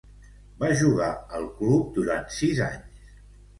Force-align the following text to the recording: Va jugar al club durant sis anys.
Va 0.63 0.69
jugar 0.79 1.09
al 1.41 1.45
club 1.61 1.93
durant 2.01 2.27
sis 2.39 2.65
anys. 2.71 3.15